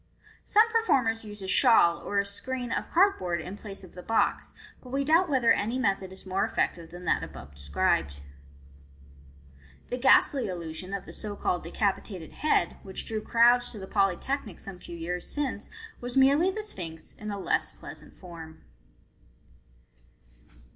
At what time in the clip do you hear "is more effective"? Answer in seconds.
6.11-6.89